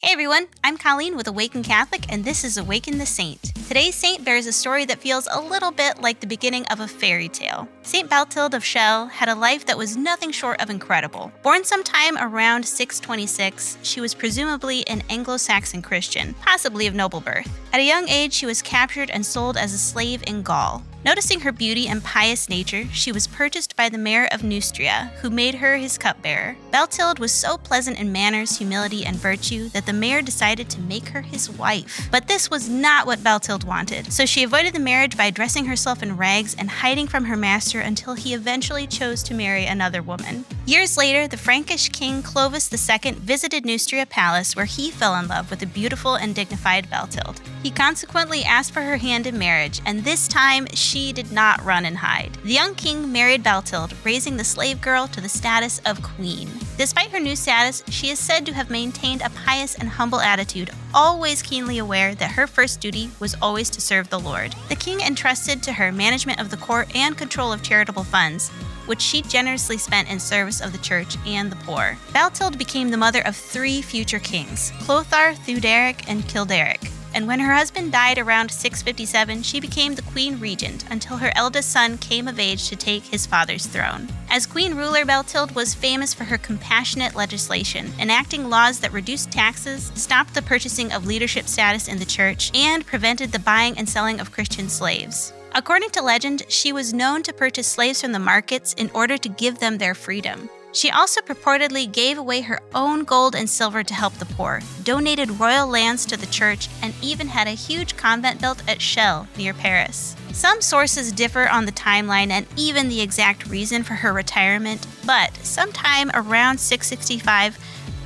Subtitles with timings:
[0.00, 3.52] Hey everyone, I'm Colleen with Awaken Catholic, and this is Awaken the Saint.
[3.66, 6.86] Today's saint bears a story that feels a little bit like the beginning of a
[6.86, 7.66] fairy tale.
[7.82, 11.32] Saint Balthild of Chelles had a life that was nothing short of incredible.
[11.42, 17.50] Born sometime around 626, she was presumably an Anglo Saxon Christian, possibly of noble birth.
[17.72, 20.84] At a young age, she was captured and sold as a slave in Gaul.
[21.08, 25.30] Noticing her beauty and pious nature, she was purchased by the mayor of Neustria, who
[25.30, 26.58] made her his cupbearer.
[26.70, 31.08] Balthild was so pleasant in manners, humility, and virtue that the mayor decided to make
[31.08, 32.08] her his wife.
[32.10, 36.02] But this was not what Balthild wanted, so she avoided the marriage by dressing herself
[36.02, 40.44] in rags and hiding from her master until he eventually chose to marry another woman.
[40.68, 45.48] Years later, the Frankish king Clovis II visited Neustria Palace, where he fell in love
[45.48, 47.40] with the beautiful and dignified Balthild.
[47.62, 51.86] He consequently asked for her hand in marriage, and this time she did not run
[51.86, 52.36] and hide.
[52.44, 56.50] The young king married Balthild, raising the slave girl to the status of queen.
[56.76, 60.70] Despite her new status, she is said to have maintained a pious and humble attitude,
[60.92, 64.54] always keenly aware that her first duty was always to serve the Lord.
[64.68, 68.50] The king entrusted to her management of the court and control of charitable funds,
[68.88, 71.96] which she generously spent in service of the church and the poor.
[72.12, 77.54] Balthild became the mother of three future kings Clothar, Theuderic, and Childeric and when her
[77.54, 82.38] husband died around 657, she became the queen regent until her eldest son came of
[82.38, 84.08] age to take his father's throne.
[84.30, 89.90] As queen ruler, Balthild was famous for her compassionate legislation, enacting laws that reduced taxes,
[89.94, 94.20] stopped the purchasing of leadership status in the church, and prevented the buying and selling
[94.20, 95.32] of Christian slaves.
[95.58, 99.28] According to legend, she was known to purchase slaves from the markets in order to
[99.28, 100.48] give them their freedom.
[100.72, 105.40] She also purportedly gave away her own gold and silver to help the poor, donated
[105.40, 109.52] royal lands to the church, and even had a huge convent built at Chelles near
[109.52, 110.14] Paris.
[110.32, 115.34] Some sources differ on the timeline and even the exact reason for her retirement, but
[115.38, 117.58] sometime around 665,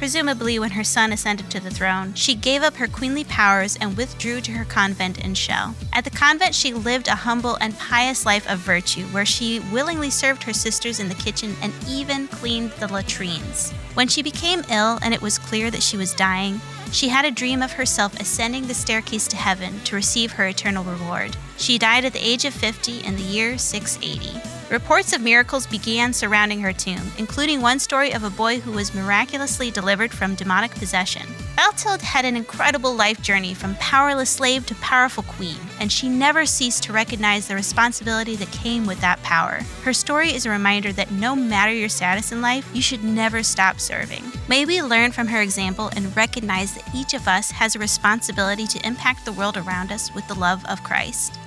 [0.03, 3.97] presumably when her son ascended to the throne, she gave up her queenly powers and
[3.97, 5.77] withdrew to her convent in Chelles.
[5.93, 10.11] At the convent, she lived a humble and pious life of virtue, where she willingly
[10.11, 13.71] served her sisters in the kitchen and even cleaned the latrines.
[13.95, 16.61] When she became ill and it was clear that she was dying,
[16.91, 20.83] she had a dream of herself ascending the staircase to heaven to receive her eternal
[20.83, 21.37] reward.
[21.59, 24.52] She died at the age of 50 in the year 680.
[24.73, 28.95] Reports of miracles began surrounding her tomb, including one story of a boy who was
[28.95, 31.27] miraculously delivered from demonic possession.
[31.59, 36.47] Balthild had an incredible life journey from powerless slave to powerful queen, and she never
[36.47, 39.61] ceased to recognize the responsibility that came with that power.
[39.83, 43.43] Her story is a reminder that no matter your status in life, you should never
[43.43, 44.25] stop serving.
[44.49, 48.67] May we learn from her example and recognize that each of us has a responsibility
[48.69, 51.39] to impact the world around us with the love of Christ.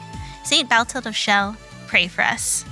[0.43, 0.69] St.
[0.69, 1.55] Balthild of Chelles,
[1.87, 2.65] pray for us.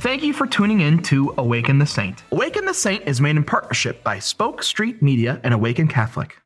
[0.00, 2.24] Thank you for tuning in to Awaken the Saint.
[2.32, 6.38] Awaken the Saint is made in partnership by Spoke Street Media and Awaken Catholic.